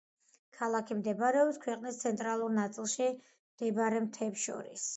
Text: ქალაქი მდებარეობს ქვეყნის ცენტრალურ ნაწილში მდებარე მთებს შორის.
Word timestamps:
ქალაქი 0.59 0.95
მდებარეობს 1.01 1.59
ქვეყნის 1.65 2.01
ცენტრალურ 2.05 2.55
ნაწილში 2.57 3.13
მდებარე 3.21 4.05
მთებს 4.09 4.47
შორის. 4.49 4.87